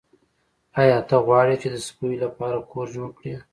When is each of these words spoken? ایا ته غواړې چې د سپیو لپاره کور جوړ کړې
ایا 0.81 0.97
ته 1.07 1.15
غواړې 1.25 1.55
چې 1.61 1.67
د 1.73 1.77
سپیو 1.87 2.21
لپاره 2.23 2.65
کور 2.71 2.85
جوړ 2.95 3.09
کړې 3.17 3.33